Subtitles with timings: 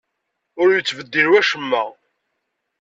[0.61, 1.83] Ur yettbeddil wacemma.